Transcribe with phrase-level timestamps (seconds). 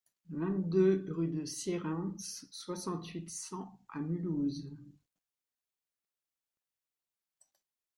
[0.31, 4.75] vingt-deux rue de Sierentz, soixante-huit, cent à Mulhouse